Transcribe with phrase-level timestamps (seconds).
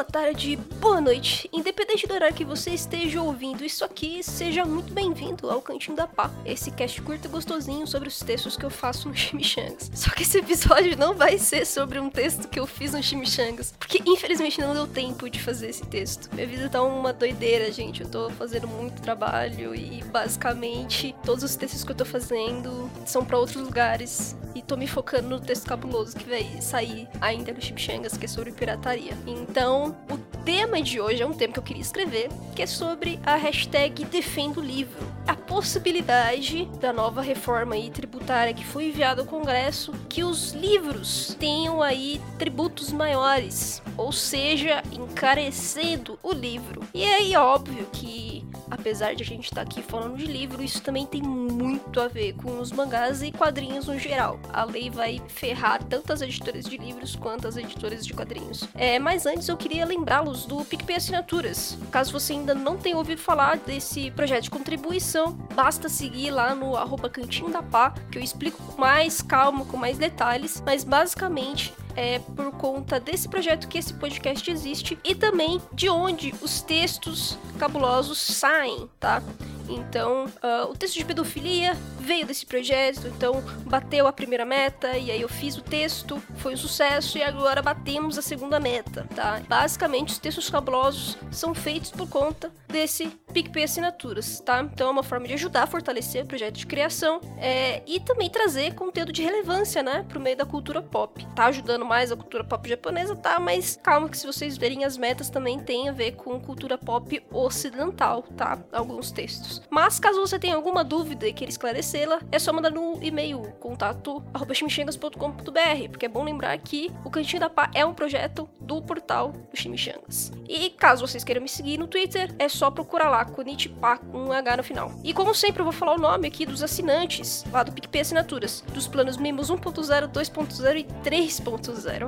[0.00, 1.46] boa tarde, boa noite.
[1.80, 6.30] Do horário que você esteja ouvindo isso aqui, seja muito bem-vindo ao Cantinho da Pá.
[6.44, 9.90] Esse cast curto e gostosinho sobre os textos que eu faço no Chimichangas.
[9.94, 13.72] Só que esse episódio não vai ser sobre um texto que eu fiz no Chimichangas,
[13.78, 16.28] porque infelizmente não deu tempo de fazer esse texto.
[16.34, 18.02] Minha vida tá uma doideira, gente.
[18.02, 23.24] Eu tô fazendo muito trabalho e basicamente todos os textos que eu tô fazendo são
[23.24, 27.60] para outros lugares e tô me focando no texto cabuloso que vai sair ainda no
[27.60, 29.16] Chimichangas, que é sobre pirataria.
[29.26, 33.20] Então, o tema de hoje é um tema que eu queria escrever, que é sobre
[33.24, 35.06] a hashtag Defendo o Livro.
[35.24, 41.36] A possibilidade da nova reforma aí tributária que foi enviada ao Congresso que os livros
[41.38, 46.82] tenham aí tributos maiores, ou seja, encarecendo o livro.
[46.92, 50.80] E aí, óbvio que apesar de a gente estar tá aqui falando de livro, isso
[50.82, 54.38] também tem muito a ver com os mangás e quadrinhos no geral.
[54.52, 58.64] A lei vai ferrar tanto as editoras de livros quanto as editoras de quadrinhos.
[58.74, 61.76] É, mas antes eu queria lembrá-los do PicPay Assinaturas.
[61.90, 66.76] Caso você ainda não tenha ouvido falar desse projeto de contribuição, basta seguir lá no
[66.76, 71.72] arroba cantinho da pá, que eu explico com mais calma, com mais detalhes, mas basicamente
[71.96, 77.38] é por conta desse projeto que esse podcast existe e também de onde os textos
[77.58, 79.22] cabulosos saem, tá?
[79.68, 85.10] Então, uh, o texto de pedofilia veio desse projeto, então bateu a primeira meta, e
[85.10, 89.40] aí eu fiz o texto, foi um sucesso, e agora batemos a segunda meta, tá?
[89.46, 94.60] Basicamente, os textos cabulosos são feitos por conta desse PicPay Assinaturas, tá?
[94.62, 98.30] Então é uma forma de ajudar a fortalecer o projeto de criação é, e também
[98.30, 101.26] trazer conteúdo de relevância, né, pro meio da cultura pop.
[101.34, 103.38] Tá ajudando mais a cultura pop japonesa, tá?
[103.38, 107.22] Mas calma que se vocês verem as metas também tem a ver com cultura pop
[107.30, 108.58] ocidental, tá?
[108.72, 109.62] Alguns textos.
[109.70, 111.50] Mas caso você tenha alguma dúvida e queira
[111.90, 117.50] esclarecê-la, é só mandar no e-mail contato@chimichangas.com.br, porque é bom lembrar que o Cantinho da
[117.50, 120.30] Pá é um projeto do portal do Chimichangas.
[120.48, 124.32] E caso vocês queiram me seguir no Twitter, é só procurar lá Kunitipá com um
[124.32, 124.92] H no final.
[125.02, 128.62] E como sempre, eu vou falar o nome aqui dos assinantes lá do PicPay Assinaturas,
[128.72, 132.06] dos planos Mimos 1.0, 2.0 e 3.0.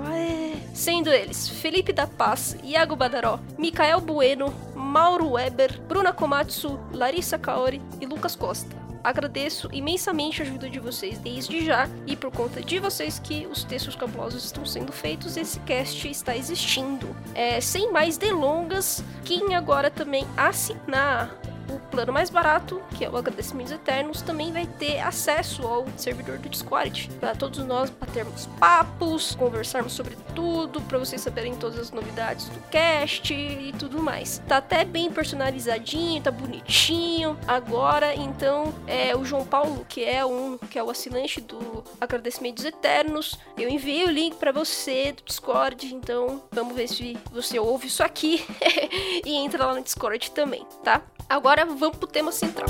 [0.74, 7.82] Sendo eles Felipe da Paz, Iago Badaró, Mikael Bueno, Mauro Weber, Bruna Komatsu, Larissa Kaori
[8.00, 8.81] e Lucas Costa.
[9.02, 13.64] Agradeço imensamente a ajuda de vocês desde já e por conta de vocês que os
[13.64, 17.14] textos cabulosos estão sendo feitos, esse cast está existindo.
[17.34, 21.36] É, sem mais delongas, quem agora também assinar
[21.68, 26.38] o plano mais barato, que é o Agradecimentos Eternos, também vai ter acesso ao servidor
[26.38, 27.10] do Discord.
[27.20, 32.60] Para todos nós batermos papos, conversarmos sobre tudo, para vocês saberem todas as novidades do
[32.68, 34.42] cast e tudo mais.
[34.48, 37.38] Tá até bem personalizadinho, tá bonitinho.
[37.46, 42.64] Agora, então, é o João Paulo, que é um que é o assinante do Agradecimentos
[42.64, 43.38] Eternos.
[43.58, 48.02] Eu enviei o link para você do Discord, então vamos ver se você ouve isso
[48.02, 48.44] aqui
[49.24, 51.02] e entra lá no Discord também, tá?
[51.28, 52.66] Agora vamos pro tema central.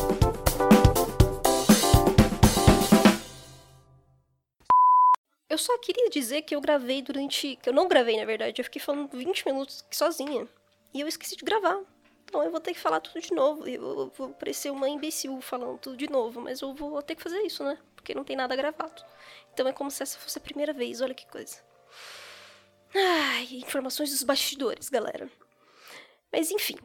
[5.49, 7.57] Eu só queria dizer que eu gravei durante.
[7.57, 8.61] que eu não gravei, na verdade.
[8.61, 10.49] Eu fiquei falando 20 minutos sozinha.
[10.93, 11.81] E eu esqueci de gravar.
[12.25, 13.69] Então eu vou ter que falar tudo de novo.
[13.69, 16.41] Eu vou parecer uma imbecil falando tudo de novo.
[16.41, 17.79] Mas eu vou ter que fazer isso, né?
[17.95, 19.05] Porque não tem nada gravado.
[19.53, 21.01] Então é como se essa fosse a primeira vez.
[21.01, 21.59] Olha que coisa.
[22.95, 25.31] Ai, informações dos bastidores, galera.
[26.33, 26.77] Mas enfim.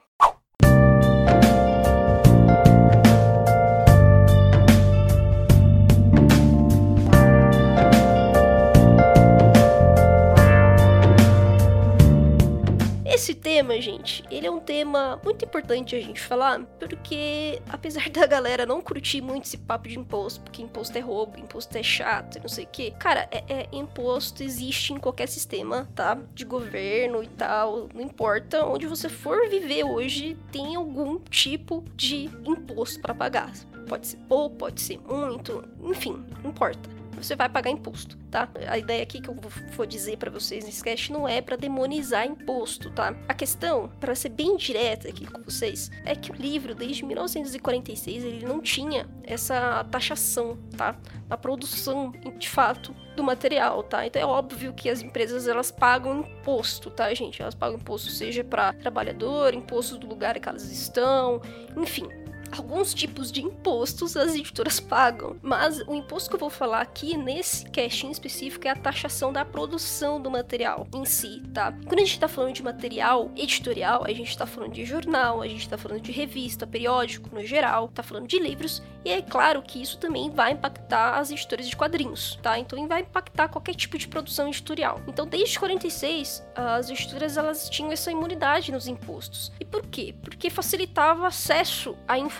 [13.37, 18.65] Tema, gente, ele é um tema muito importante a gente falar, porque apesar da galera
[18.65, 22.49] não curtir muito esse papo de imposto, porque imposto é roubo, imposto é chato não
[22.49, 26.17] sei o que, cara, é, é, imposto existe em qualquer sistema, tá?
[26.33, 32.29] De governo e tal, não importa onde você for viver hoje, tem algum tipo de
[32.45, 33.51] imposto para pagar.
[33.87, 38.49] Pode ser pouco, pode ser muito, enfim, não importa você vai pagar imposto, tá?
[38.67, 39.35] A ideia aqui que eu
[39.75, 43.15] vou dizer para vocês nesse cast não é para demonizar imposto, tá?
[43.27, 48.23] A questão, para ser bem direta aqui com vocês, é que o livro, desde 1946,
[48.23, 50.95] ele não tinha essa taxação, tá?
[51.27, 54.05] Na produção, de fato, do material, tá?
[54.05, 57.41] Então é óbvio que as empresas elas pagam imposto, tá, gente?
[57.41, 61.41] Elas pagam imposto seja para trabalhador, imposto do lugar que elas estão,
[61.75, 62.07] enfim,
[62.51, 67.17] alguns tipos de impostos as editoras pagam, mas o imposto que eu vou falar aqui
[67.17, 71.73] nesse casting específico é a taxação da produção do material em si, tá?
[71.85, 75.47] Quando a gente tá falando de material editorial, a gente tá falando de jornal, a
[75.47, 79.61] gente tá falando de revista, periódico no geral, tá falando de livros, e é claro
[79.61, 82.57] que isso também vai impactar as editoras de quadrinhos, tá?
[82.59, 85.01] Então vai impactar qualquer tipo de produção editorial.
[85.07, 89.51] Então desde 46, as editoras elas tinham essa imunidade nos impostos.
[89.59, 90.15] E por quê?
[90.21, 92.36] Porque facilitava acesso à informação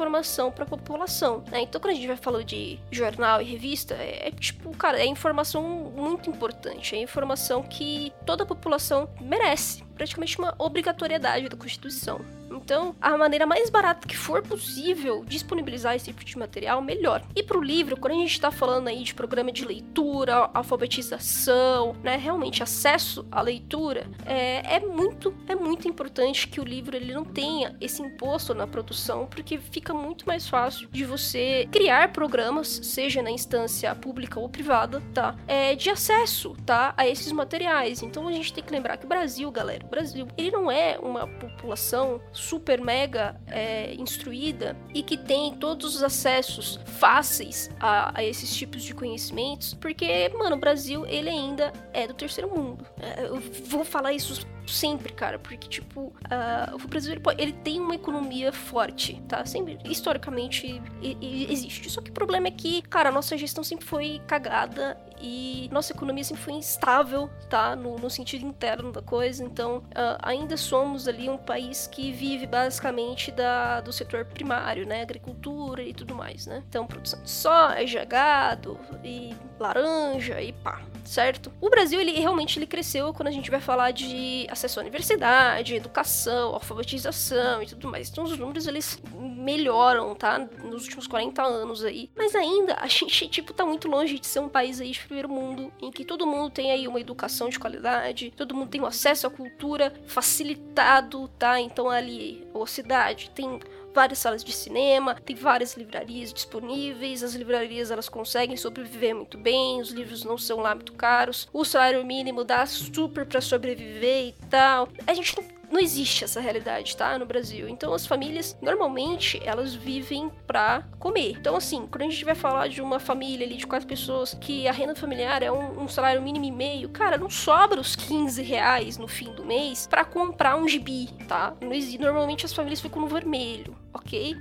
[0.51, 1.61] para a população, né?
[1.61, 5.05] Então quando a gente vai falando de jornal e revista, é, é tipo, cara, é
[5.05, 12.36] informação muito importante, é informação que toda a população merece, praticamente uma obrigatoriedade da Constituição.
[12.63, 17.23] Então, a maneira mais barata que for possível disponibilizar esse tipo de material, melhor.
[17.35, 22.17] E pro livro, quando a gente tá falando aí de programa de leitura, alfabetização, né,
[22.17, 27.23] realmente acesso à leitura, é, é muito, é muito importante que o livro ele não
[27.23, 33.21] tenha esse imposto na produção, porque fica muito mais fácil de você criar programas, seja
[33.21, 38.01] na instância pública ou privada, tá, é, de acesso, tá, a esses materiais.
[38.01, 40.97] Então a gente tem que lembrar que o Brasil, galera, o Brasil, ele não é
[40.99, 48.23] uma população super mega é, instruída e que tem todos os acessos fáceis a, a,
[48.23, 52.85] esses tipos de conhecimentos, porque, mano, o Brasil, ele ainda é do terceiro mundo.
[52.99, 57.79] É, eu vou falar isso sempre, cara, porque, tipo, uh, o Brasil ele, ele, tem
[57.79, 59.45] uma economia forte, tá?
[59.45, 60.81] Sempre, historicamente,
[61.21, 61.89] existe.
[61.89, 65.93] Só que o problema é que, cara, a nossa gestão sempre foi cagada e nossa
[65.93, 67.75] economia sempre foi instável, tá?
[67.75, 69.43] No, no sentido interno da coisa.
[69.43, 75.01] Então, uh, ainda somos ali um país que vive basicamente da, do setor primário, né?
[75.01, 76.63] Agricultura e tudo mais, né?
[76.67, 81.51] Então, produção de soja, gado e laranja e pá, certo?
[81.59, 85.75] O Brasil, ele realmente ele cresceu quando a gente vai falar de acesso à universidade,
[85.75, 88.09] educação, alfabetização e tudo mais.
[88.09, 90.39] Então os números eles melhoram, tá?
[90.63, 92.09] Nos últimos 40 anos aí.
[92.15, 95.71] Mas ainda a gente, tipo, tá muito longe de ser um país aí primeiro mundo,
[95.81, 99.25] em que todo mundo tem aí uma educação de qualidade, todo mundo tem um acesso
[99.25, 101.59] à cultura facilitado, tá?
[101.59, 103.59] Então ali, a cidade tem
[103.93, 109.81] várias salas de cinema, tem várias livrarias disponíveis, as livrarias elas conseguem sobreviver muito bem,
[109.81, 114.35] os livros não são lá muito caros, o salário mínimo dá super para sobreviver e
[114.49, 114.87] tal.
[115.07, 117.17] A gente não não existe essa realidade, tá?
[117.17, 117.67] No Brasil.
[117.67, 121.31] Então as famílias, normalmente, elas vivem pra comer.
[121.31, 124.67] Então, assim, quando a gente vai falar de uma família ali de quatro pessoas que
[124.67, 128.41] a renda familiar é um, um salário mínimo e meio, cara, não sobra os 15
[128.41, 131.53] reais no fim do mês para comprar um gibi, tá?
[131.99, 134.37] Normalmente as famílias ficam no vermelho ok?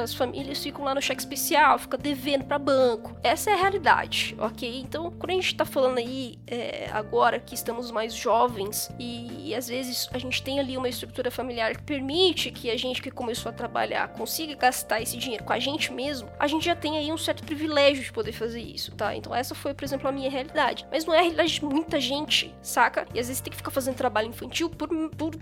[0.00, 3.16] As famílias ficam lá no cheque especial, fica devendo para banco.
[3.22, 4.80] Essa é a realidade, ok?
[4.80, 9.54] Então, quando a gente tá falando aí, é, agora que estamos mais jovens e, e,
[9.54, 13.10] às vezes a gente tem ali uma estrutura familiar que permite que a gente que
[13.10, 16.96] começou a trabalhar consiga gastar esse dinheiro com a gente mesmo, a gente já tem
[16.96, 19.14] aí um certo privilégio de poder fazer isso, tá?
[19.14, 20.86] Então, essa foi, por exemplo, a minha realidade.
[20.90, 23.06] Mas não é a realidade de muita gente, saca?
[23.14, 25.34] E às vezes tem que ficar fazendo trabalho infantil por, por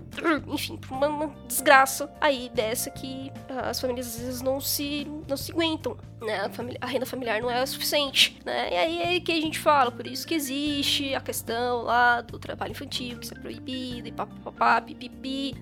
[0.47, 5.37] enfim, por uma, uma desgraça aí dessa que as famílias às vezes não se, não
[5.37, 6.45] se aguentam, né?
[6.45, 8.71] A, família, a renda familiar não é suficiente, né?
[8.71, 12.39] E aí é que a gente fala, por isso que existe a questão lá do
[12.39, 15.16] trabalho infantil, que isso é proibido, e papapá, pipipi,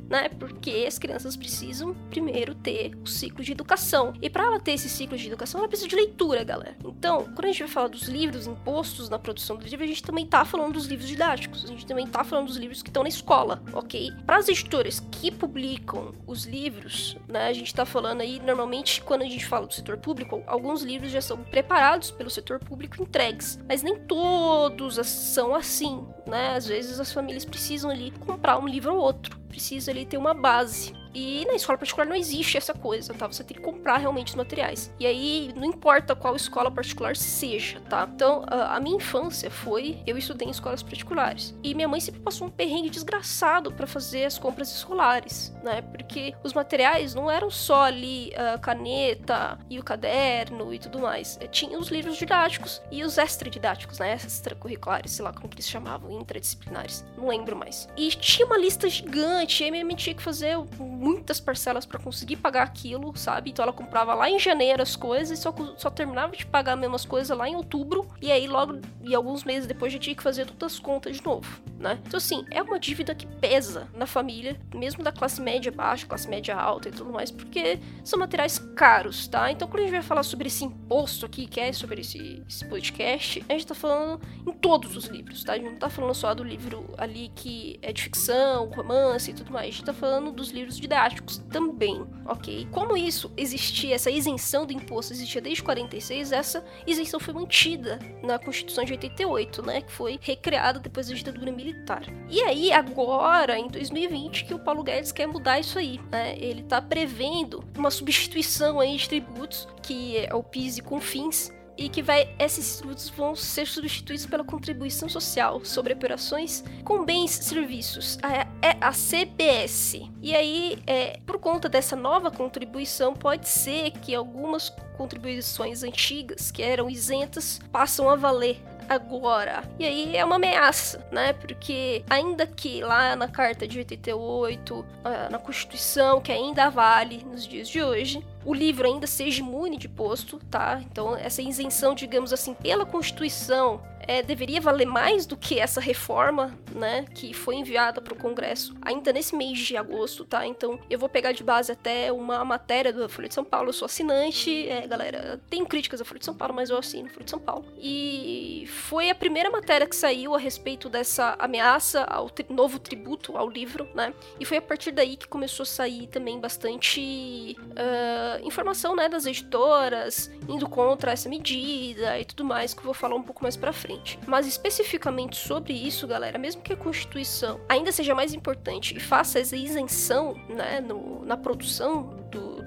[0.09, 0.29] né?
[0.29, 4.13] Porque as crianças precisam primeiro ter o ciclo de educação.
[4.21, 6.75] E para ela ter esse ciclo de educação, ela precisa de leitura, galera.
[6.83, 10.03] Então, quando a gente vai falar dos livros impostos na produção do livro, a gente
[10.03, 13.03] também tá falando dos livros didáticos, a gente também tá falando dos livros que estão
[13.03, 14.11] na escola, ok?
[14.25, 17.47] Para as editoras que publicam os livros, né?
[17.47, 21.12] A gente tá falando aí, normalmente, quando a gente fala do setor público, alguns livros
[21.12, 26.55] já são preparados pelo setor público entregues, mas nem todos são assim, né?
[26.55, 30.33] Às vezes as famílias precisam ali comprar um livro ou outro, precisa ali ter uma
[30.33, 30.93] base.
[31.15, 33.25] E na escola particular não existe essa coisa, tá?
[33.25, 34.93] Você tem que comprar realmente os materiais.
[35.00, 38.07] E aí, não importa qual escola particular seja, tá?
[38.13, 40.03] Então, a, minha infância foi.
[40.05, 41.55] Eu estudei em escolas particulares.
[41.63, 45.81] E minha mãe sempre passou um perrengue desgraçado para fazer as compras escolares, né?
[45.81, 51.38] Porque os materiais não eram só ali a caneta e o caderno e tudo mais.
[51.39, 54.15] É, tinha os livros didáticos e os extra-didáticos, né?
[54.15, 57.05] Extracurriculares, sei lá como eles chamavam, interdisciplinares.
[57.17, 57.88] Não lembro mais.
[57.95, 60.57] E tinha uma lista gigante, e minha mãe tinha que fazer
[61.05, 63.51] muitas parcelas para conseguir pagar aquilo, sabe?
[63.51, 66.79] Então ela comprava lá em janeiro as coisas e só, só terminava de pagar as
[66.79, 68.07] mesmas coisas lá em outubro.
[68.19, 71.24] E aí logo, e alguns meses depois já tinha que fazer todas as contas de
[71.24, 72.00] novo, né?
[72.07, 76.27] Então assim, é uma dívida que pesa na família, mesmo da classe média baixa, classe
[76.27, 79.51] média alta e tudo mais, porque são materiais caros, tá?
[79.51, 82.65] Então quando a gente vai falar sobre esse imposto aqui, que é sobre esse, esse
[82.65, 85.53] podcast, a gente tá falando em todos os livros, tá?
[85.53, 89.33] A gente não tá falando só do livro ali que é de ficção, romance e
[89.35, 89.67] tudo mais.
[89.67, 92.67] A gente tá falando dos livros de eclesiásticos também, ok?
[92.71, 98.39] Como isso existia, essa isenção do imposto existia desde 46, essa isenção foi mantida na
[98.39, 99.81] Constituição de 88, né?
[99.81, 102.03] Que foi recriada depois da ditadura militar.
[102.29, 106.35] E aí, agora, em 2020, que o Paulo Guedes quer mudar isso aí, né?
[106.37, 111.89] Ele tá prevendo uma substituição aí de tributos, que é o PIS e CONFINS, e
[111.89, 117.44] que vai esses tributos vão ser substituídos pela contribuição social sobre operações com bens e
[117.44, 120.01] serviços, a, é a CBS.
[120.22, 126.62] E aí, é, por conta dessa nova contribuição, pode ser que algumas contribuições antigas que
[126.62, 129.63] eram isentas passam a valer agora.
[129.80, 131.34] E aí é uma ameaça, né?
[131.34, 134.86] Porque ainda que lá na Carta de 88,
[135.30, 139.88] na Constituição, que ainda vale nos dias de hoje, o livro ainda seja imune de
[139.88, 140.82] imposto, tá?
[140.86, 146.57] Então essa isenção, digamos assim, pela Constituição é, deveria valer mais do que essa reforma,
[146.74, 150.45] né, que foi enviada para o Congresso ainda nesse mês de agosto, tá?
[150.45, 153.69] Então eu vou pegar de base até uma matéria do Folha de São Paulo.
[153.69, 155.39] Eu sou assinante, é, galera.
[155.50, 157.65] Tenho críticas à Folha de São Paulo, mas eu assino Folha de São Paulo.
[157.77, 163.38] E foi a primeira matéria que saiu a respeito dessa ameaça ao tri novo tributo
[163.38, 164.13] ao livro, né?
[164.39, 169.25] E foi a partir daí que começou a sair também bastante uh, informação, né, das
[169.25, 173.57] editoras indo contra essa medida e tudo mais que eu vou falar um pouco mais
[173.57, 173.94] para frente.
[174.25, 179.39] Mas especificamente sobre isso, galera, mesmo que a Constituição ainda seja mais importante e faça
[179.39, 182.25] essa isenção né, no, na produção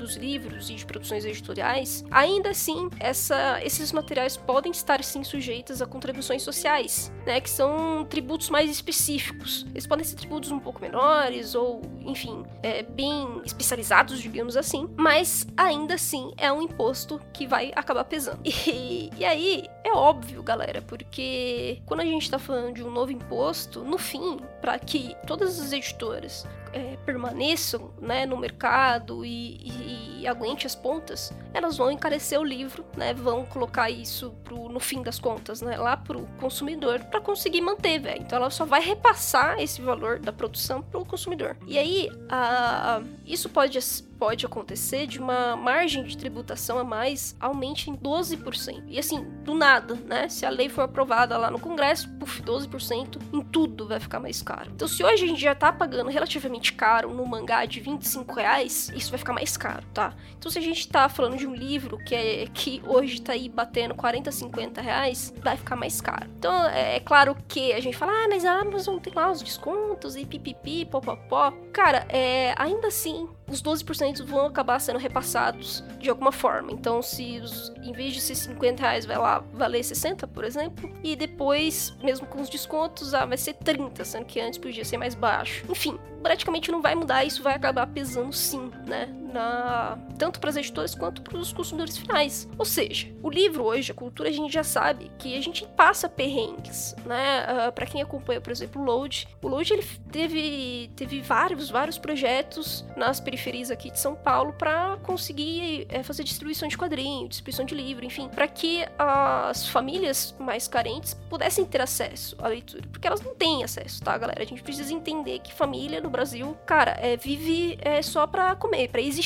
[0.09, 5.83] dos livros e de produções editoriais, ainda assim, essa, esses materiais podem estar sim sujeitos
[5.83, 9.67] a contribuições sociais, né, que são tributos mais específicos.
[9.71, 15.47] Eles podem ser tributos um pouco menores ou, enfim, é, bem especializados, digamos assim, mas
[15.57, 18.41] ainda assim é um imposto que vai acabar pesando.
[18.69, 23.13] E, e aí é óbvio, galera, porque quando a gente está falando de um novo
[23.13, 24.39] imposto, no fim,
[24.69, 30.75] para que todas as editoras é, permaneçam né, no mercado e, e, e, aguente as
[30.75, 35.63] pontas, elas vão encarecer o livro, né, vão colocar isso pro, no fim das contas,
[35.63, 38.21] né, lá pro consumidor, para conseguir manter, velho.
[38.21, 41.57] Então ela só vai repassar esse valor da produção pro consumidor.
[41.67, 43.79] E aí, a, isso pode
[44.19, 48.85] pode acontecer de uma margem de tributação a mais aumente em 12%.
[48.89, 50.29] E assim, do nada, né?
[50.29, 54.43] Se a lei for aprovada lá no Congresso, puf, 12% em tudo vai ficar mais
[54.43, 54.71] caro.
[54.75, 58.91] Então, se hoje a gente já tá pagando relativamente caro no mangá de 25 reais,
[58.95, 60.15] isso vai ficar mais caro, tá?
[60.37, 63.49] Então, se a gente tá falando de um livro que, é, que hoje tá aí
[63.49, 66.29] batendo 40, 50 reais, vai ficar mais caro.
[66.39, 69.43] Então, é, é claro que a gente fala, ah, mas a Amazon tem lá os
[69.43, 71.53] descontos e pipipi, popopó.
[71.73, 76.71] Cara, é, ainda assim, os 12% vão acabar sendo repassados de alguma forma.
[76.73, 80.93] Então, se os, em vez de ser 50 reais, vai lá valer 60, por exemplo,
[81.03, 84.99] e depois, mesmo com os descontos, ah, vai ser 30, sendo que antes podia ser
[84.99, 85.65] mais baixo.
[85.69, 89.09] Enfim, praticamente não vai mudar, isso vai acabar pesando sim, né?
[89.33, 89.99] Na...
[90.19, 92.49] Tanto para as editoras quanto para os consumidores finais.
[92.59, 96.09] Ou seja, o livro hoje, a cultura, a gente já sabe que a gente passa
[96.09, 97.43] perrengues, né?
[97.43, 101.71] Uh, ah, para quem acompanha, por exemplo, o Load, o Load ele teve, teve vários,
[101.71, 107.29] vários projetos nas periferias aqui de São Paulo para conseguir é, fazer distribuição de quadrinho,
[107.29, 112.83] distribuição de livro, enfim, para que as famílias mais carentes pudessem ter acesso à leitura,
[112.91, 114.43] porque elas não têm acesso, tá, galera?
[114.43, 118.89] A gente precisa entender que família no Brasil, cara, é, vive é, só para comer,
[118.89, 119.18] para existir,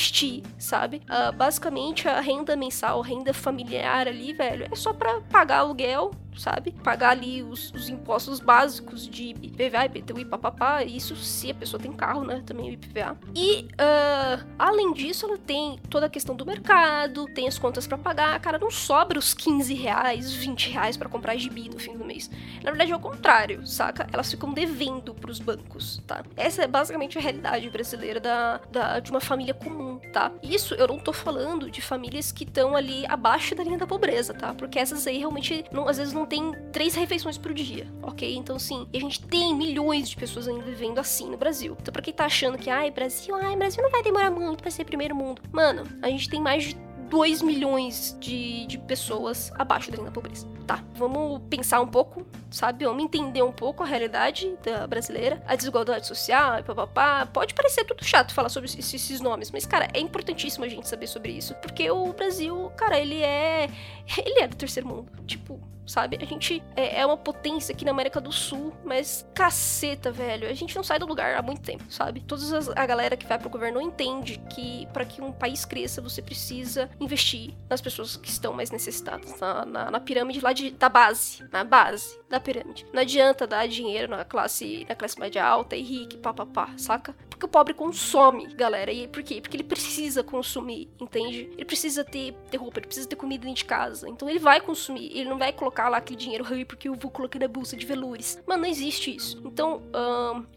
[0.57, 1.01] sabe?
[1.09, 6.11] Uh, basicamente, a renda mensal, a renda familiar ali, velho, é só para pagar aluguel,
[6.37, 6.71] sabe?
[6.83, 10.83] Pagar ali os, os impostos básicos de IPVA, IPTU e papapá.
[10.83, 12.43] Isso se a pessoa tem carro, né?
[12.45, 13.17] Também o IPVA.
[13.35, 17.97] E, uh, além disso, ela tem toda a questão do mercado, tem as contas para
[17.97, 18.39] pagar.
[18.39, 22.29] Cara, não sobra os 15 reais, 20 reais para comprar gibi no fim do mês.
[22.63, 24.07] Na verdade, é o contrário, saca?
[24.11, 26.23] Elas ficam devendo pros bancos, tá?
[26.35, 30.31] Essa é basicamente a realidade brasileira da, da de uma família comum, tá?
[30.41, 34.33] Isso eu não tô falando de famílias que estão ali abaixo da linha da pobreza,
[34.33, 34.53] tá?
[34.53, 38.35] Porque essas aí realmente, não, às vezes, não tem três refeições por dia, ok?
[38.35, 41.77] Então, sim, a gente tem milhões de pessoas ainda vivendo assim no Brasil.
[41.79, 44.71] Então, pra quem tá achando que, ai, Brasil, ai, Brasil não vai demorar muito pra
[44.71, 45.41] ser primeiro mundo.
[45.51, 46.75] Mano, a gente tem mais de
[47.09, 50.47] 2 milhões de, de pessoas abaixo da linha da pobreza.
[50.65, 52.85] Tá, vamos pensar um pouco, sabe?
[52.85, 57.25] Vamos entender um pouco a realidade da brasileira, a desigualdade social e papapá.
[57.25, 60.87] Pode parecer tudo chato falar sobre esses, esses nomes, mas, cara, é importantíssimo a gente
[60.87, 61.53] saber sobre isso.
[61.55, 63.69] Porque o Brasil, cara, ele é.
[64.17, 65.11] Ele é do terceiro mundo.
[65.25, 66.17] Tipo, sabe?
[66.21, 70.47] A gente é, é, uma potência aqui na América do Sul, mas caceta, velho.
[70.47, 72.21] A gente não sai do lugar há muito tempo, sabe?
[72.21, 72.43] Toda
[72.75, 76.89] a galera que vai pro governo entende que para que um país cresça, você precisa
[76.99, 81.63] investir nas pessoas que estão mais necessitadas, na, na, na pirâmide lá da base, na
[81.63, 82.85] base da pirâmide.
[82.91, 87.15] Não adianta dar dinheiro na classe, na classe média alta e rica, papapá, saca?
[87.29, 88.91] Porque o pobre consome, galera.
[88.91, 89.39] E por quê?
[89.41, 91.49] Porque ele precisa consumir, entende?
[91.53, 94.09] Ele precisa ter, ter roupa, ele precisa ter comida dentro de casa.
[94.09, 95.11] Então ele vai consumir.
[95.15, 98.41] Ele não vai colocar lá aquele dinheiro porque eu vou colocar na bolsa de velures.
[98.47, 99.41] Mano, não existe isso.
[99.45, 99.81] Então,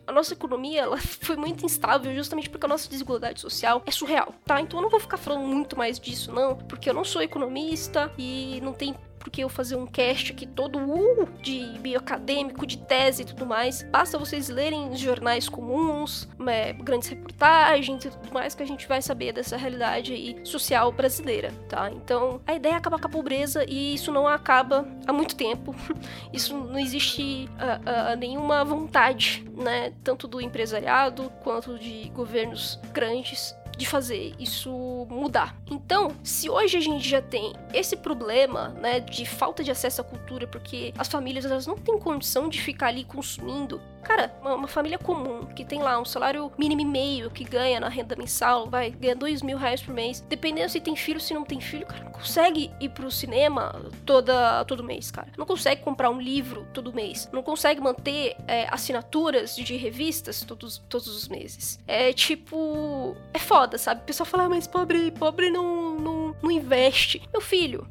[0.07, 4.35] a nossa economia ela foi muito instável justamente porque a nossa desigualdade social é surreal,
[4.45, 4.61] tá?
[4.61, 8.13] Então eu não vou ficar falando muito mais disso, não, porque eu não sou economista
[8.19, 8.95] e não tem
[9.27, 13.83] porque eu fazer um cast aqui todo uh, de bioacadêmico, de tese e tudo mais.
[13.83, 19.03] Basta vocês lerem jornais comuns, é, grandes reportagens e tudo mais que a gente vai
[19.03, 21.91] saber dessa realidade aí social brasileira, tá?
[21.91, 25.75] Então, a ideia é acabar com a pobreza e isso não acaba há muito tempo.
[26.33, 29.93] isso não existe uh, uh, nenhuma vontade, né?
[30.05, 35.55] Tanto do empresariado quanto de governos grandes de fazer isso mudar.
[35.71, 40.05] Então, se hoje a gente já tem esse problema, né, de falta de acesso à
[40.05, 44.69] cultura, porque as famílias elas não têm condição de ficar ali consumindo Cara, uma, uma,
[44.69, 48.71] família comum que tem lá um salário mínimo e meio que ganha na renda mensal,
[48.71, 50.21] vai, ganha dois mil reais por mês.
[50.21, 54.65] Dependendo se tem filho, se não tem filho, cara, não consegue ir pro cinema toda,
[54.65, 55.27] todo mês, cara.
[55.37, 57.29] Não consegue comprar um livro todo mês.
[57.33, 61.81] Não consegue manter é, assinaturas de revistas todos, todos os meses.
[61.85, 63.17] É tipo.
[63.35, 64.03] É foda, sabe?
[64.03, 67.21] O pessoal fala, ah, mas pobre, pobre não, não, não investe.
[67.33, 67.89] Meu filho,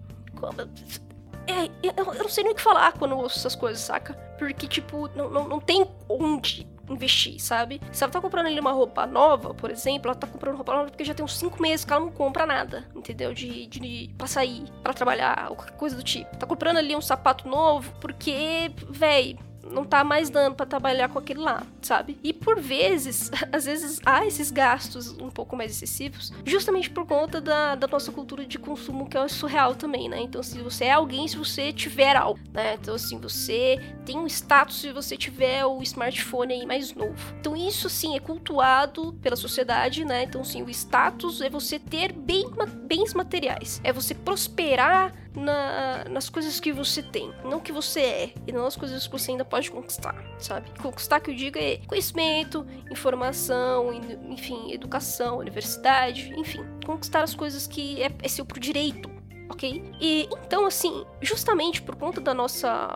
[1.47, 4.13] é, eu, não sei nem o que falar quando eu ouço essas coisas, saca?
[4.37, 7.81] Porque, tipo, não, não, não tem onde investir, sabe?
[7.91, 10.89] Se ela tá comprando ali uma roupa nova, por exemplo, ela tá comprando roupa nova
[10.89, 13.33] porque já tem uns 5 meses que ela não compra nada, entendeu?
[13.33, 16.35] De, de, pra sair, para trabalhar, ou qualquer coisa do tipo.
[16.37, 19.37] Tá comprando ali um sapato novo porque, véi,
[19.71, 22.17] não tá mais dando para trabalhar com aquele lá, sabe?
[22.23, 27.41] E por vezes, às vezes há esses gastos um pouco mais excessivos, justamente por conta
[27.41, 30.19] da, da nossa cultura de consumo que é surreal também, né?
[30.21, 32.75] Então, se você é alguém, se você tiver algo, né?
[32.81, 37.35] Então, assim, você tem um status se você tiver o smartphone aí mais novo.
[37.39, 40.23] Então, isso sim é cultuado pela sociedade, né?
[40.23, 42.49] Então, sim, o status é você ter bem,
[42.83, 48.33] bens materiais, é você prosperar na, nas coisas que você tem, não que você é,
[48.47, 50.69] e não as coisas que você ainda pode conquistar, sabe?
[50.81, 53.93] Conquistar que eu digo é conhecimento, informação,
[54.29, 59.09] enfim, educação, universidade, enfim, conquistar as coisas que é, é seu por direito,
[59.49, 59.83] ok?
[59.99, 62.89] E então, assim, justamente por conta da nossa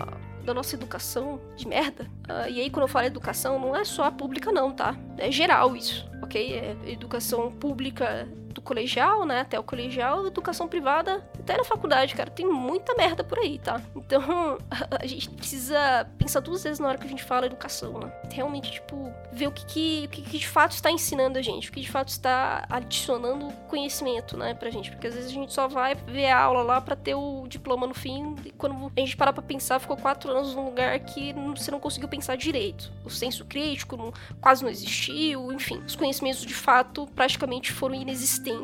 [0.46, 2.06] da nossa educação de merda.
[2.28, 4.98] Uh, e aí, quando eu falo educação, não é só a pública, não, tá?
[5.18, 6.54] É geral isso, ok?
[6.54, 8.28] É educação pública
[8.60, 13.24] do colegial, né, até o colegial, educação privada até na faculdade, cara, tem muita merda
[13.24, 13.82] por aí, tá?
[13.96, 14.58] Então,
[15.00, 18.12] a gente precisa pensar duas vezes na hora que a gente fala educação, né?
[18.32, 21.70] Realmente, tipo, ver o que, que, o que, que de fato está ensinando a gente,
[21.70, 24.92] o que de fato está adicionando conhecimento, né, pra gente.
[24.92, 27.88] Porque às vezes a gente só vai ver a aula lá para ter o diploma
[27.88, 31.34] no fim, e quando a gente parar pra pensar, ficou quatro anos num lugar que
[31.56, 32.92] você não conseguiu pensar direito.
[33.06, 35.80] O senso crítico não, quase não existiu, enfim.
[35.80, 38.59] Os conhecimentos de fato praticamente foram inexistentes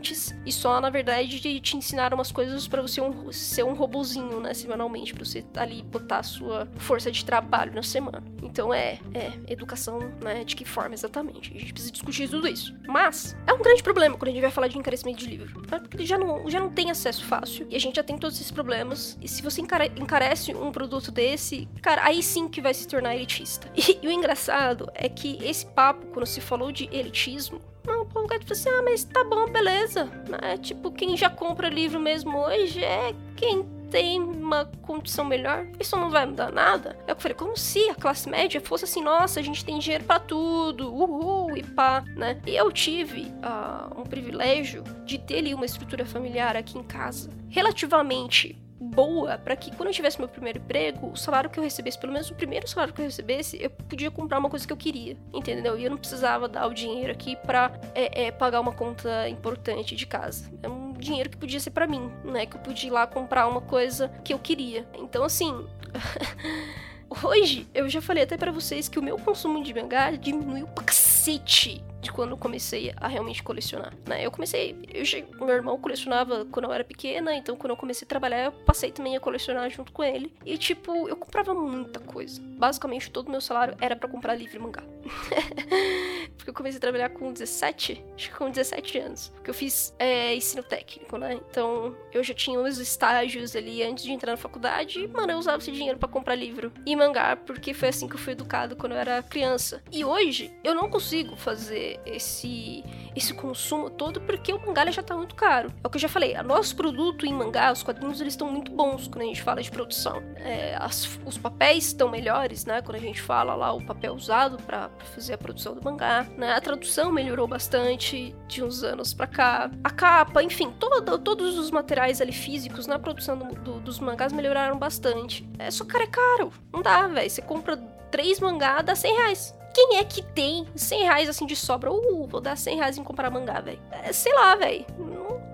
[0.45, 4.53] e só, na verdade, te ensinaram umas coisas para você um, ser um robozinho, né,
[4.53, 8.23] semanalmente, pra você ali botar a sua força de trabalho na semana.
[8.41, 11.53] Então é, é educação, né, de que forma exatamente.
[11.55, 12.75] A gente precisa discutir tudo isso.
[12.87, 15.61] Mas é um grande problema quando a gente vai falar de encarecimento de livro.
[15.69, 15.79] Né?
[15.79, 17.67] Porque já não, já não tem acesso fácil.
[17.69, 19.17] E a gente já tem todos esses problemas.
[19.21, 23.15] E se você encare encarece um produto desse, cara, aí sim que vai se tornar
[23.15, 23.69] elitista.
[23.85, 28.05] E, e o engraçado é que esse papo, quando se falou de elitismo, não, o
[28.05, 30.09] povo tipo assim, ah, mas tá bom, beleza.
[30.41, 35.95] É tipo, quem já compra livro mesmo hoje é quem tem uma condição melhor, isso
[35.95, 36.97] não vai mudar nada.
[37.07, 40.03] É eu falei, como se a classe média fosse assim, nossa, a gente tem dinheiro
[40.03, 42.39] para tudo, uhul, e pá, né?
[42.45, 47.29] E eu tive uh, um privilégio de ter ali uma estrutura familiar aqui em casa
[47.49, 48.61] relativamente
[48.95, 52.13] boa para que quando eu tivesse meu primeiro emprego, o salário que eu recebesse, pelo
[52.13, 55.17] menos o primeiro salário que eu recebesse, eu podia comprar uma coisa que eu queria,
[55.33, 55.77] entendeu?
[55.77, 59.95] E eu não precisava dar o dinheiro aqui pra é, é, pagar uma conta importante
[59.95, 60.49] de casa.
[60.63, 62.45] É um dinheiro que podia ser para mim, né?
[62.45, 64.87] Que eu podia ir lá comprar uma coisa que eu queria.
[64.95, 65.53] Então, assim.
[67.23, 70.83] Hoje, eu já falei até para vocês que o meu consumo de mangá diminuiu pra
[70.83, 74.25] cacete de quando comecei a realmente colecionar, né?
[74.25, 78.07] Eu comecei, eu, meu irmão colecionava quando eu era pequena, então quando eu comecei a
[78.07, 80.33] trabalhar, eu passei também a colecionar junto com ele.
[80.45, 82.41] E tipo, eu comprava muita coisa.
[82.41, 84.83] Basicamente, todo o meu salário era para comprar livro e mangá.
[86.37, 89.29] Porque eu comecei a trabalhar com 17, acho que com 17 anos.
[89.29, 91.39] Porque eu fiz é, ensino técnico, né?
[91.49, 95.37] Então, eu já tinha os estágios ali antes de entrar na faculdade e, mano, eu
[95.37, 98.75] usava esse dinheiro para comprar livro e mangá, porque foi assim que eu fui educado
[98.75, 99.81] quando eu era criança.
[99.91, 102.83] E hoje, eu não consigo fazer esse
[103.15, 105.71] esse consumo todo porque o mangá já tá muito caro.
[105.83, 108.51] É o que eu já falei, o nosso produto em mangá, os quadrinhos, eles estão
[108.51, 110.21] muito bons quando a gente fala de produção.
[110.35, 112.81] É, as, os papéis estão melhores, né?
[112.81, 116.25] Quando a gente fala lá o papel usado para fazer a produção do mangá.
[116.37, 116.53] né?
[116.53, 119.71] A tradução melhorou bastante de uns anos pra cá.
[119.83, 124.33] A capa, enfim, todo, todos os materiais ali físicos na produção do, do, dos mangás
[124.33, 125.47] melhoraram bastante.
[125.57, 126.51] É, só, cara, é caro.
[126.73, 127.29] Não dá, velho.
[127.29, 127.77] Você compra
[128.11, 129.55] três mangá, dá 100 reais.
[129.75, 131.91] Quem é que tem 100 reais assim de sobra?
[131.91, 133.77] Uh, vou dar 100 reais em comprar mangá, velho.
[133.91, 134.85] É, sei lá, velho.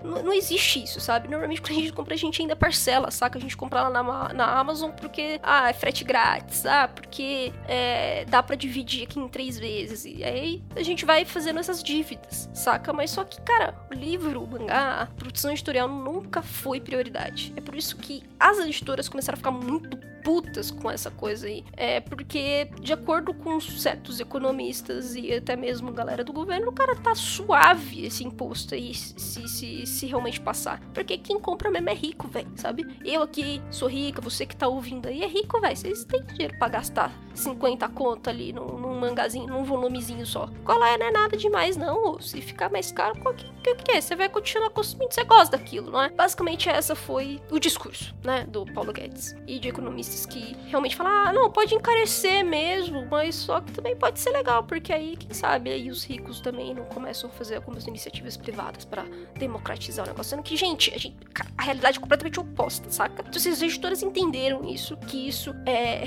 [0.04, 1.26] Não, não, existe isso, sabe?
[1.26, 3.36] Normalmente quando a gente compra, a gente ainda parcela, saca?
[3.36, 8.24] A gente compra lá na, na Amazon porque, ah, é frete grátis, ah, porque é,
[8.26, 10.04] dá para dividir aqui em três vezes.
[10.04, 12.92] E aí a gente vai fazendo essas dívidas, saca?
[12.92, 17.52] Mas só que, cara, o livro, o mangá, produção editorial nunca foi prioridade.
[17.56, 21.64] É por isso que as editoras começaram a ficar muito putas com essa coisa aí.
[21.76, 26.96] É porque, de acordo com certos economistas e até mesmo galera do governo, o cara
[26.96, 30.80] tá suave esse imposto aí, se, se, se realmente passar.
[30.94, 32.86] Porque quem compra mesmo é rico, velho, sabe?
[33.04, 35.76] Eu aqui sou rica, você que tá ouvindo aí é rico, velho.
[35.76, 40.48] Vocês têm dinheiro pra gastar 50 conto ali num, num mangazinho, num volumezinho só.
[40.64, 40.98] Qual é?
[40.98, 42.20] Não é nada demais, não.
[42.20, 44.00] Se ficar mais caro, o que, que, que é?
[44.00, 46.10] Você vai continuar consumindo, você gosta daquilo, não é?
[46.10, 49.68] Basicamente, essa foi o discurso, né, do Paulo Guedes e de
[50.12, 54.30] economistas que realmente falam, ah, não, pode encarecer mesmo, mas só que também pode ser
[54.30, 58.36] legal, porque aí, quem sabe, aí os ricos também não começam a fazer algumas iniciativas
[58.36, 59.04] privadas para
[59.38, 60.30] democratizar o negócio.
[60.30, 61.16] Sendo que, gente, a, gente,
[61.56, 63.24] a realidade é completamente oposta, saca?
[63.26, 66.04] Então, as editoras entenderam isso, que isso é.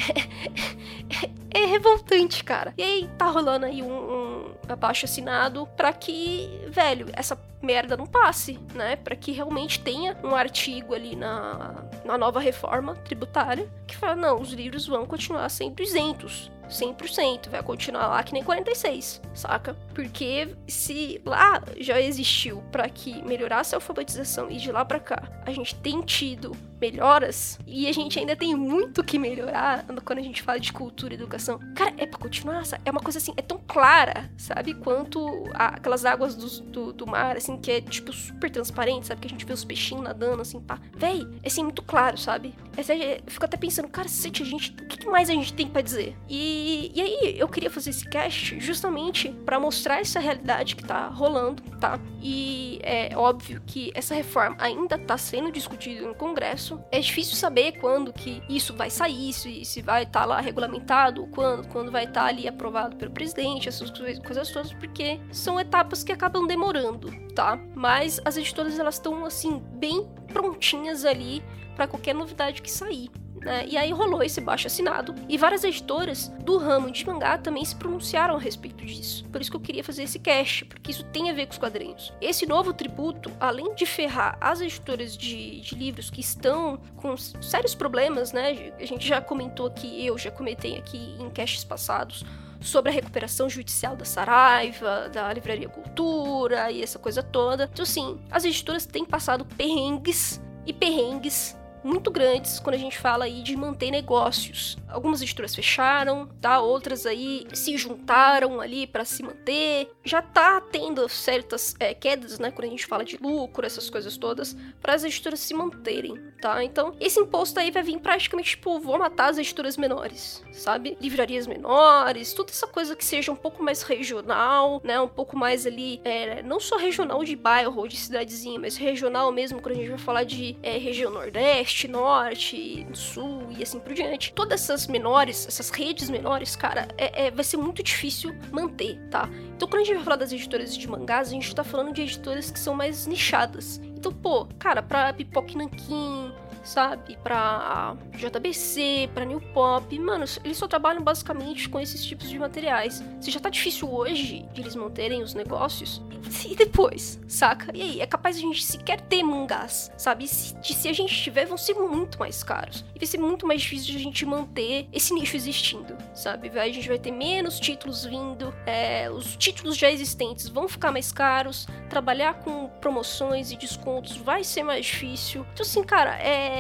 [1.54, 2.74] é revoltante, cara.
[2.78, 4.35] E aí tá rolando aí um, um
[4.68, 8.96] abaixo assinado para que, velho, essa merda não passe, né?
[8.96, 14.40] Para que realmente tenha um artigo ali na, na nova reforma tributária que fala: não,
[14.40, 16.52] os livros vão continuar sendo isentos.
[16.70, 19.76] 100%, vai continuar lá que nem 46, saca?
[19.94, 25.24] Porque se lá já existiu para que melhorasse a alfabetização e de lá para cá
[25.46, 30.22] a gente tem tido melhoras e a gente ainda tem muito que melhorar quando a
[30.22, 31.60] gente fala de cultura e educação.
[31.76, 32.82] Cara, é pra continuar, sabe?
[32.86, 34.74] É uma coisa assim, é tão clara, sabe?
[34.74, 39.22] Quanto a, aquelas águas do, do, do, mar, assim, que é tipo super transparente, sabe?
[39.22, 40.80] Que a gente vê os peixinhos nadando, assim, pá.
[40.96, 42.54] Véi, é assim, muito claro, sabe?
[42.76, 45.68] É, eu fico até pensando, cara, se a gente, o que mais a gente tem
[45.68, 46.16] para dizer?
[46.30, 46.55] E,
[46.94, 51.62] e aí, eu queria fazer esse cast justamente para mostrar essa realidade que tá rolando,
[51.80, 52.00] tá?
[52.22, 57.74] E é óbvio que essa reforma ainda tá sendo discutida no Congresso é difícil saber
[57.80, 62.06] quando que isso vai sair, se, se vai estar tá lá regulamentado, quando, quando vai
[62.06, 67.12] estar tá ali aprovado pelo presidente, essas coisas todas, porque são etapas que acabam demorando,
[67.34, 67.60] tá?
[67.76, 71.44] Mas as editoras elas estão assim bem prontinhas ali
[71.76, 73.10] para qualquer novidade que sair.
[73.46, 73.68] Né?
[73.68, 77.76] E aí rolou esse baixo assinado e várias editoras do ramo de mangá também se
[77.76, 79.24] pronunciaram a respeito disso.
[79.32, 81.60] Por isso que eu queria fazer esse cast, porque isso tem a ver com os
[81.60, 82.12] quadrinhos.
[82.20, 87.76] Esse novo tributo, além de ferrar as editoras de, de livros que estão com sérios
[87.76, 88.74] problemas, né?
[88.80, 92.26] A gente já comentou aqui, eu já comentei aqui em casts passados
[92.60, 97.70] sobre a recuperação judicial da Saraiva, da Livraria Cultura e essa coisa toda.
[97.72, 103.26] Então, assim, as editoras têm passado perrengues e perrengues muito grandes quando a gente fala
[103.26, 104.76] aí de manter negócios.
[104.96, 106.62] Algumas editoras fecharam, tá?
[106.62, 109.92] Outras aí se juntaram ali para se manter.
[110.06, 112.50] Já tá tendo certas é, quedas, né?
[112.50, 116.64] Quando a gente fala de lucro, essas coisas todas, para as editoras se manterem, tá?
[116.64, 120.98] Então, esse imposto aí vai vir praticamente, tipo, vou matar as editoras menores, sabe?
[121.02, 124.98] Livrarias menores, toda essa coisa que seja um pouco mais regional, né?
[125.00, 129.30] Um pouco mais ali, é, não só regional de bairro ou de cidadezinha, mas regional
[129.32, 133.94] mesmo, quando a gente vai falar de é, região nordeste Norte, Sul e assim por
[133.94, 134.34] diante.
[134.34, 139.30] Todas essas menores, essas redes menores, cara, é, é, vai ser muito difícil manter, tá?
[139.56, 142.02] Então, quando a gente vai falar das editoras de mangás, a gente tá falando de
[142.02, 143.80] editoras que são mais nichadas.
[143.84, 146.32] Então, pô, cara, pra Pipoque Nankin,
[146.66, 147.18] sabe?
[147.24, 149.98] Pra JBC, pra New Pop.
[150.00, 153.04] Mano, eles só trabalham basicamente com esses tipos de materiais.
[153.22, 156.02] Se já tá difícil hoje de eles manterem os negócios,
[156.50, 157.72] e depois, saca?
[157.74, 160.28] E aí, é capaz de a gente sequer ter mangás, sabe?
[160.28, 162.84] Se, se a gente tiver, vão ser muito mais caros.
[162.96, 166.50] E vai ser muito mais difícil de a gente manter esse nicho existindo, sabe?
[166.58, 171.12] A gente vai ter menos títulos vindo, é, os títulos já existentes vão ficar mais
[171.12, 175.46] caros, trabalhar com promoções e descontos vai ser mais difícil.
[175.54, 176.55] Então, assim, cara, é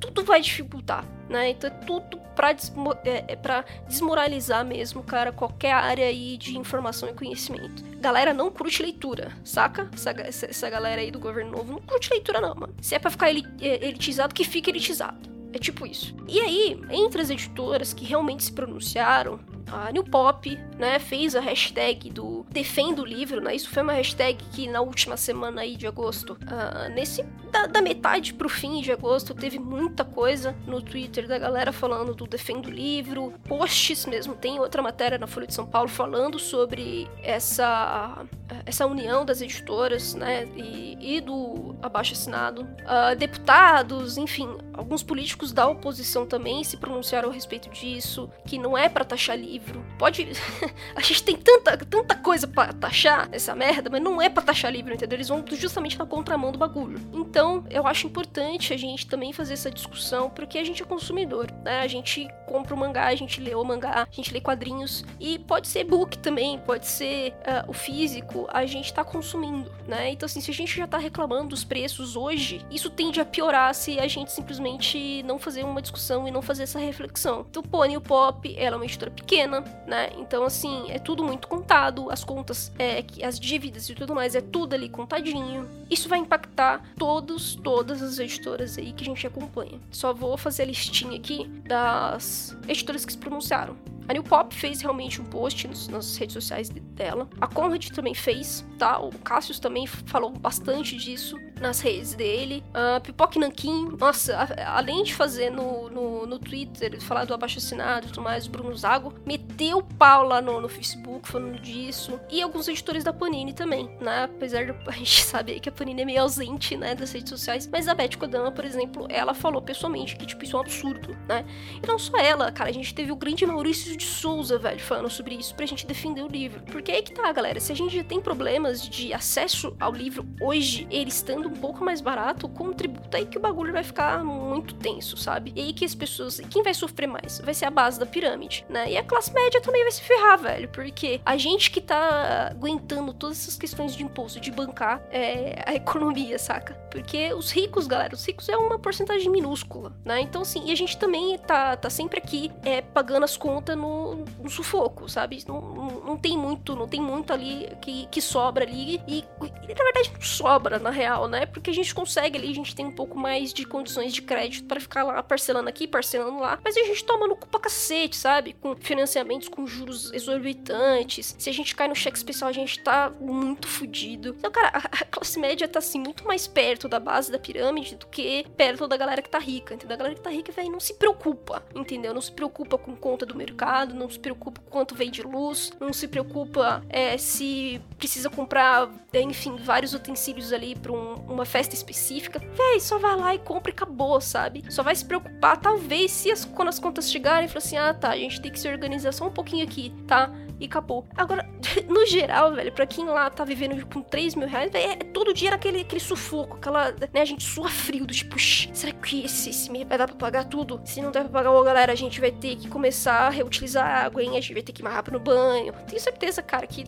[0.00, 1.50] tudo vai dificultar, né?
[1.50, 7.08] Então é tudo pra, desmo é, é desmoralizar mesmo, cara, qualquer área aí de informação
[7.08, 7.84] e conhecimento.
[8.00, 9.88] Galera não curte leitura, saca?
[9.92, 12.74] Essa, essa, essa galera aí do governo novo não curte leitura não, mano.
[12.80, 15.28] Se é pra ficar é, elitizado, que fique elitizado.
[15.52, 16.14] É tipo isso.
[16.28, 19.40] E aí, entre as editoras que realmente se pronunciaram,
[19.72, 23.54] A New Pop, né, fez a hashtag do Defenda o Livro, né?
[23.54, 27.82] Isso foi uma hashtag que na última semana aí de agosto, uh, nesse da, da,
[27.82, 32.68] metade pro fim de agosto, teve muita coisa no Twitter da galera falando do Defenda
[32.68, 38.24] o Livro, posts mesmo, tem outra matéria na Folha de São Paulo falando sobre essa
[38.66, 42.62] essa união das editoras, né, e, e do abaixo assinado.
[42.62, 48.76] Uh, deputados, enfim, alguns políticos da oposição também se pronunciaram a respeito disso, que não
[48.76, 49.59] é para taxar livro.
[49.98, 50.26] Pode,
[50.96, 54.72] a gente tem tanta, tanta coisa para taxar essa merda, mas não é para taxar
[54.72, 55.16] livro, entendeu?
[55.16, 57.00] Eles vão justamente na contramão do bagulho.
[57.12, 61.50] Então, eu acho importante a gente também fazer essa discussão, porque a gente é consumidor,
[61.62, 61.80] né?
[61.80, 65.38] A gente compra o mangá, a gente lê o mangá, a gente lê quadrinhos e
[65.38, 70.10] pode ser book também, pode ser uh, o físico a gente tá consumindo, né?
[70.10, 73.74] Então, assim, se a gente já tá reclamando dos preços hoje, isso tende a piorar
[73.74, 77.46] se a gente simplesmente não fazer uma discussão e não fazer essa reflexão.
[77.48, 79.49] Então, New Pop, ela é uma editora pequena,
[79.86, 80.10] né?
[80.16, 84.40] Então, assim, é tudo muito contado, as contas, é, as dívidas e tudo mais, é
[84.40, 85.68] tudo ali contadinho.
[85.90, 89.80] Isso vai impactar todos, todas as editoras aí que a gente acompanha.
[89.90, 93.76] Só vou fazer a listinha aqui das editoras que se pronunciaram.
[94.08, 97.28] A New Pop fez realmente um post nos, nas redes sociais dela.
[97.40, 98.98] A Conrad também fez, tá?
[98.98, 102.64] O Cassius também falou bastante disso nas redes dele.
[102.70, 107.58] Uh, Pipoque Nankin, nossa, a, além de fazer no, no, no Twitter, falar do abaixo
[107.58, 112.18] assinado e tudo mais, o Bruno Zago meteu pau lá no, no Facebook falando disso.
[112.30, 114.24] E alguns editores da Panini também, né?
[114.24, 117.68] Apesar de a gente saber que a Panini é meio ausente, né, das redes sociais.
[117.70, 121.16] Mas a Beth Kodama, por exemplo, ela falou pessoalmente que, tipo, isso é um absurdo,
[121.28, 121.44] né?
[121.82, 125.10] E não só ela, cara, a gente teve o grande Maurício de Souza, velho, falando
[125.10, 126.62] sobre isso pra gente defender o livro.
[126.62, 130.26] Porque aí que tá, galera, se a gente já tem problemas de acesso ao livro
[130.40, 134.74] hoje, ele estando um pouco mais barato, contributa aí que o bagulho vai ficar muito
[134.74, 135.52] tenso, sabe?
[135.54, 136.40] E aí que as pessoas.
[136.50, 137.40] Quem vai sofrer mais?
[137.40, 138.90] Vai ser a base da pirâmide, né?
[138.90, 140.68] E a classe média também vai se ferrar, velho.
[140.68, 145.74] Porque a gente que tá aguentando todas essas questões de imposto, de bancar é, a
[145.74, 146.74] economia, saca?
[146.90, 150.20] Porque os ricos, galera, os ricos é uma porcentagem minúscula, né?
[150.20, 154.24] Então, assim, e a gente também tá, tá sempre aqui é, pagando as contas no,
[154.40, 155.42] no sufoco, sabe?
[155.46, 155.60] Não,
[155.90, 159.00] não, tem muito, não tem muito ali que, que sobra ali.
[159.06, 161.46] E, e na verdade não sobra, na real, né?
[161.46, 164.66] Porque a gente consegue ali, a gente tem um pouco mais de condições de crédito
[164.66, 166.58] para ficar lá parcelando aqui, parcelando lá.
[166.64, 168.52] Mas a gente toma no cu pra cacete, sabe?
[168.54, 171.34] Com financiamentos com juros exorbitantes.
[171.38, 174.34] Se a gente cai no cheque especial, a gente tá muito fudido.
[174.38, 178.06] Então, cara, a, classe média tá assim muito mais perto da base da pirâmide do
[178.06, 179.74] que perto da galera que tá rica.
[179.74, 179.94] Entendeu?
[179.94, 182.14] A galera que tá rica, velho, não se preocupa, entendeu?
[182.14, 185.72] Não se preocupa com conta do mercado, não se preocupa com quanto vem de luz,
[185.80, 191.74] não se preocupa é, se precisa comprar, enfim, vários utensílios ali pra um, uma festa
[191.74, 192.38] específica.
[192.38, 194.62] Véi, só vai lá e compra e acabou, sabe?
[194.68, 198.10] Só vai se preocupar, talvez, se as, quando as contas chegarem, fala assim: ah, tá,
[198.10, 200.30] a gente tem que se organizar só um pouquinho aqui, tá?
[200.60, 201.06] E acabou.
[201.16, 201.48] Agora,
[201.88, 205.32] no geral, velho, pra quem lá tá vivendo com 3 mil reais, véio, é, todo
[205.32, 209.24] dia era aquele, aquele sufoco, aquela, né, a gente sua frio, do tipo, será que
[209.24, 210.80] esse, esse mês vai dar pra pagar tudo?
[210.84, 214.04] Se não der pra pagar, ô, galera, a gente vai ter que começar a reutilizar
[214.04, 214.30] água, hein?
[214.30, 215.72] A gente vai ter que ir mais rápido no banho.
[215.88, 216.84] Tenho certeza, cara, que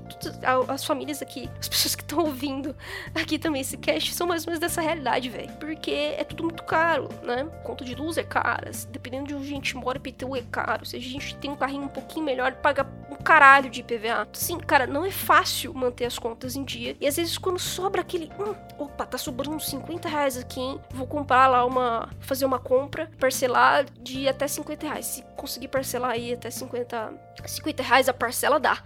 [0.69, 2.77] as famílias aqui, as pessoas que estão ouvindo
[3.15, 5.53] aqui também esse cast, são mais ou menos dessa realidade, velho.
[5.59, 7.45] Porque é tudo muito caro, né?
[7.65, 10.85] Conta de luz é cara, dependendo de onde a gente mora, IPTU é caro.
[10.85, 14.29] Se a gente tem um carrinho um pouquinho melhor, paga um caralho caralho de IPVA.
[14.33, 16.97] Sim, cara, não é fácil manter as contas em dia.
[17.01, 18.31] E às vezes quando sobra aquele.
[18.39, 20.81] Hum, opa, tá sobrando uns 50 reais aqui, hein?
[20.91, 22.09] Vou comprar lá uma.
[22.21, 25.07] fazer uma compra, parcelar de até 50 reais.
[25.07, 27.13] Se conseguir parcelar aí até 50,
[27.45, 28.79] 50 reais a parcela dá.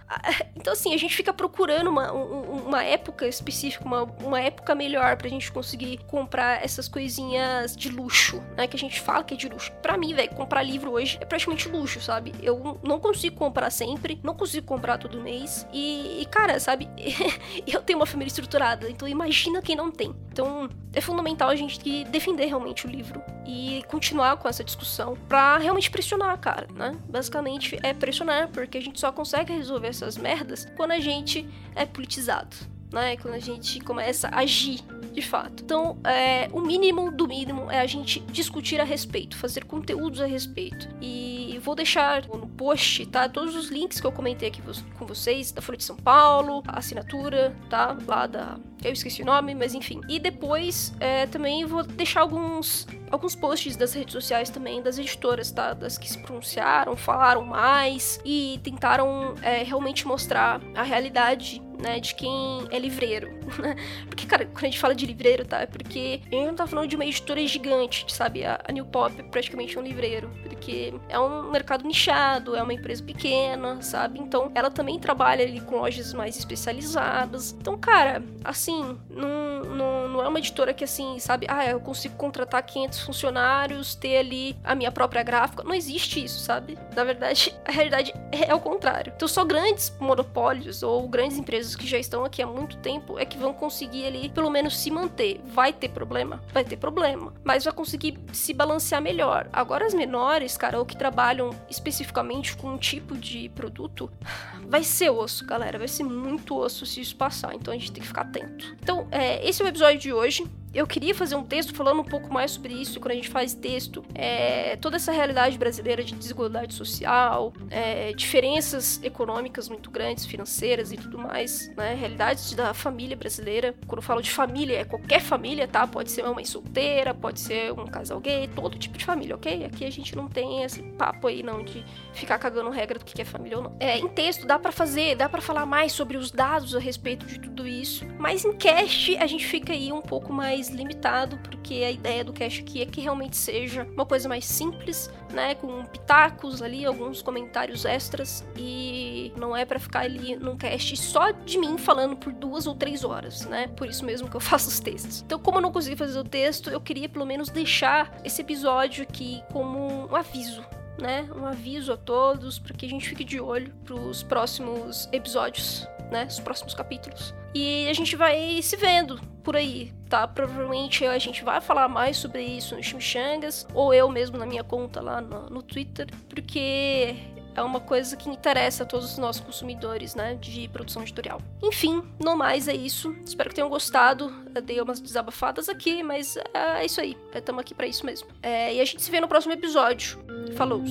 [0.55, 5.29] Então, assim, a gente fica procurando uma, uma época específica, uma, uma época melhor pra
[5.29, 8.67] gente conseguir comprar essas coisinhas de luxo, né?
[8.67, 9.71] Que a gente fala que é de luxo.
[9.81, 12.33] Pra mim, velho, comprar livro hoje é praticamente luxo, sabe?
[12.41, 15.67] Eu não consigo comprar sempre, não consigo comprar todo mês.
[15.71, 16.89] E, e cara, sabe?
[17.65, 20.13] eu tenho uma família estruturada, então imagina quem não tem.
[20.31, 25.57] Então é fundamental a gente defender realmente o livro e continuar com essa discussão pra
[25.57, 26.91] realmente pressionar, cara, né?
[27.07, 31.85] Basicamente é pressionar, porque a gente só consegue resolver essas merdas quando a gente é
[31.85, 32.55] politizado
[32.91, 33.17] né?
[33.17, 35.63] Quando a gente começa a agir de fato.
[35.63, 40.25] Então, é, o mínimo do mínimo é a gente discutir a respeito, fazer conteúdos a
[40.25, 40.87] respeito.
[41.01, 43.27] E vou deixar no post, tá?
[43.27, 44.61] Todos os links que eu comentei aqui
[44.97, 47.97] com vocês, da Folha de São Paulo, a assinatura, tá?
[48.05, 50.01] Lá da eu esqueci o nome, mas enfim.
[50.07, 55.51] E depois é, também vou deixar alguns alguns posts das redes sociais também das editoras,
[55.51, 55.73] tá?
[55.73, 62.15] Das que se pronunciaram, falaram mais e tentaram é, realmente mostrar a realidade né, de
[62.15, 63.37] quem é livreiro.
[64.07, 65.61] Porque, cara, quando a gente fala de livreiro, tá?
[65.61, 68.43] É porque a gente não tá falando de uma editora gigante, sabe?
[68.43, 70.29] A, a New Pop é praticamente um livreiro.
[70.43, 74.19] Porque é um mercado nichado, é uma empresa pequena, sabe?
[74.19, 77.55] Então, ela também trabalha ali com lojas mais especializadas.
[77.59, 81.45] Então, cara, assim, não, não, não é uma editora que, assim, sabe?
[81.49, 85.63] Ah, eu consigo contratar 500 funcionários, ter ali a minha própria gráfica.
[85.63, 86.77] Não existe isso, sabe?
[86.95, 89.13] Na verdade, a realidade é o contrário.
[89.15, 93.25] Então, só grandes monopólios ou grandes empresas que já estão aqui há muito tempo é
[93.25, 95.41] que vão conseguir ali, pelo menos, se manter.
[95.45, 96.41] Vai ter problema?
[96.53, 97.33] Vai ter problema.
[97.43, 99.47] Mas vai conseguir se balancear melhor.
[99.51, 104.09] Agora, as menores, cara, ou que trabalham especificamente com um tipo de produto,
[104.67, 105.77] vai ser osso, galera.
[105.77, 107.53] Vai ser muito osso se isso passar.
[107.53, 108.56] Então a gente tem que ficar atento.
[108.81, 110.45] Então, é, esse é o episódio de hoje
[110.77, 113.55] eu queria fazer um texto falando um pouco mais sobre isso, quando a gente faz
[113.55, 120.91] texto, é, toda essa realidade brasileira de desigualdade social, é, diferenças econômicas muito grandes, financeiras
[120.91, 121.95] e tudo mais, né?
[121.95, 123.73] Realidades da família brasileira.
[123.87, 125.87] Quando eu falo de família, é qualquer família, tá?
[125.87, 129.65] Pode ser uma mãe solteira, pode ser um casal gay, todo tipo de família, ok?
[129.65, 133.19] Aqui a gente não tem esse papo aí, não, de ficar cagando regra do que
[133.19, 133.75] é família ou não.
[133.79, 137.25] É, em texto dá para fazer, dá para falar mais sobre os dados a respeito
[137.25, 141.37] de tudo isso, mas em cast a gente fica aí um pouco mais mais limitado,
[141.37, 145.55] porque a ideia do cast aqui é que realmente seja uma coisa mais simples, né,
[145.55, 151.31] com pitacos ali, alguns comentários extras e não é para ficar ali num cast só
[151.31, 153.67] de mim falando por duas ou três horas, né?
[153.67, 155.21] Por isso mesmo que eu faço os textos.
[155.21, 159.03] Então, como eu não consegui fazer o texto, eu queria pelo menos deixar esse episódio
[159.03, 160.63] aqui como um aviso,
[160.99, 161.27] né?
[161.35, 165.87] Um aviso a todos para que a gente fique de olho para os próximos episódios,
[166.11, 166.25] né?
[166.29, 167.33] Os próximos capítulos.
[167.53, 170.27] E a gente vai se vendo por aí, tá?
[170.27, 174.63] Provavelmente a gente vai falar mais sobre isso no Chimichangas, ou eu mesmo na minha
[174.63, 177.15] conta lá no, no Twitter, porque
[177.57, 181.41] é uma coisa que interessa a todos os nossos consumidores, né, de produção editorial.
[181.63, 183.15] Enfim, no mais é isso.
[183.25, 184.31] Espero que tenham gostado.
[184.53, 187.17] Eu dei umas desabafadas aqui, mas é isso aí.
[187.33, 188.27] Estamos aqui para isso mesmo.
[188.43, 190.19] É, e a gente se vê no próximo episódio.
[190.55, 190.83] Falou!